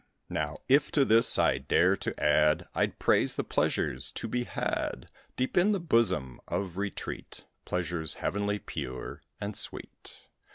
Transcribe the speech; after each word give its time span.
Now, 0.29 0.57
if 0.67 0.89
to 0.93 1.05
this 1.05 1.37
I 1.37 1.59
dare 1.59 1.95
to 1.97 2.19
add, 2.19 2.67
I'd 2.73 2.97
praise 2.97 3.35
the 3.35 3.43
pleasures 3.43 4.11
to 4.13 4.27
be 4.27 4.45
had 4.45 5.11
Deep 5.35 5.55
in 5.55 5.73
the 5.73 5.79
bosom 5.79 6.41
of 6.47 6.75
retreat; 6.77 7.45
Pleasures 7.65 8.15
heavenly, 8.15 8.57
pure, 8.57 9.21
and 9.39 9.55
sweet. 9.55 10.23